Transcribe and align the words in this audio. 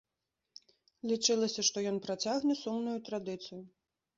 Лічылася, 1.11 1.61
што 1.67 1.77
ён 1.91 2.01
працягне 2.07 2.53
сумную 2.63 2.97
традыцыю. 3.11 3.61